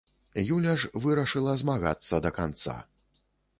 Юля 0.53 0.73
ж 0.83 0.89
вырашыла 1.03 1.53
змагацца 1.63 2.23
да 2.27 2.35
канца. 2.41 2.77